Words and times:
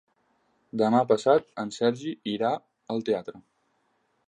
Demà 0.81 1.01
passat 1.11 1.45
en 1.65 1.73
Sergi 1.77 2.15
irà 2.33 2.51
al 2.95 3.07
teatre. 3.11 3.37